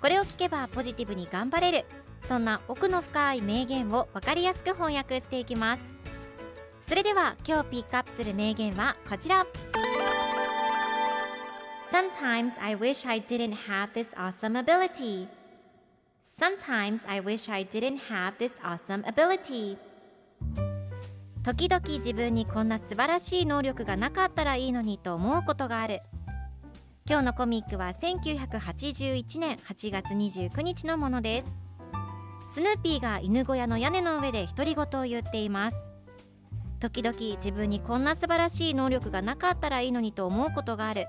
[0.00, 1.84] これを聞けばポジティブに頑張れる。
[2.20, 5.82] そんな奥の深い名言を分かりやすく翻訳していきます。
[6.82, 9.46] それでは今日ピックアップする名言はこちら。
[11.90, 15.28] Sometimes I wish I didn't have this awesome ability.
[16.24, 19.76] Sometimes I wish I didn't have this awesome ability.
[21.42, 26.00] 時々自分にこんな素晴らしい能力がなかったらいいのにと思うことがある。
[27.10, 31.58] 今日のコミックは1981年8月29日のものです。
[32.48, 35.90] スヌーピーが犬小屋の屋根の上で独り言を言っています。
[36.78, 41.08] 時々自分にこんな素晴らしい能力がなかったらいいのにと思うことがある。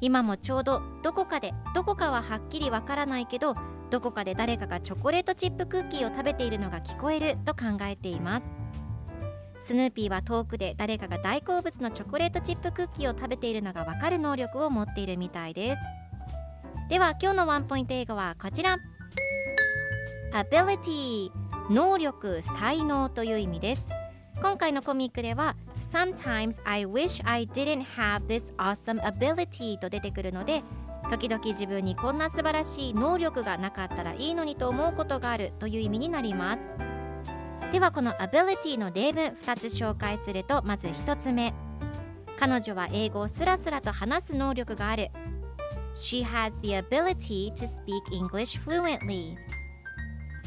[0.00, 3.54] 今もちょうどどこかでどこかははっきりわからないけど
[3.90, 8.65] どこかで誰かがチョコレートチップクッキーを食べているのが聞こえると考えています。
[9.60, 15.82] スヌーピーは遠くで誰かが大好物のチョコレートチップクッキーを食べているのがわかる能力を持っているみたいです。
[16.88, 18.78] では今日のワンポイント英語はこちら。
[20.32, 21.30] Ability
[21.70, 23.88] 能力才能という意味です。
[24.40, 25.56] 今回のコミックでは
[25.90, 30.62] Sometimes I wish I didn't have this awesome ability と出てくるので
[31.10, 36.74] 時々自分にこんな素晴らしい能力がなかったらいいのにと思うことがあるという意味になります。
[37.72, 41.52] ではこの ability の例文2つ紹介するとまず1つ目
[42.38, 45.10] 彼女は英語をスラスラと話す能力がある
[45.94, 49.36] She has the ability to speak English fluently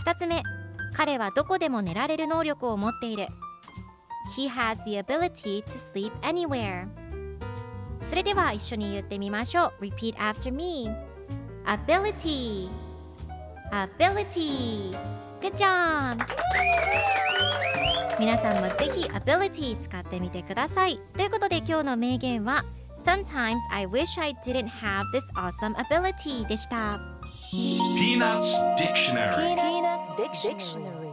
[0.06, 0.42] 2つ目
[0.96, 3.28] 彼はどこでも寝られる能力を持っている
[4.38, 6.88] He has the ability to sleep anywhere
[8.04, 10.90] それでは一緒に言ってみましょう Repeat after me
[11.66, 12.70] Ability
[13.72, 14.92] Ability
[15.42, 16.18] Good job!
[18.20, 22.66] 皆さんもぜひ Ability 使ってみてくださいということで今日の名言は
[22.98, 27.00] Sometimes I wish I didn't have this awesome ability でした
[27.54, 31.09] Peanuts Dictionary Peanuts Dictionary.